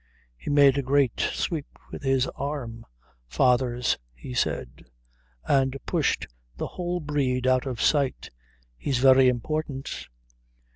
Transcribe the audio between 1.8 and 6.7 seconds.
with his arm. "Fathers," he said; and pushed the